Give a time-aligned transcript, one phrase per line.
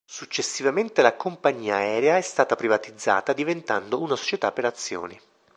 [0.03, 5.21] Successivamente la compagnia aerea è stata privatizzata diventando una società per azioni.